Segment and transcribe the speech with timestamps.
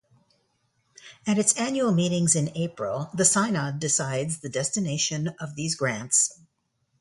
[1.27, 6.39] At its annual meetings in April the Synod decides the destination of these grants.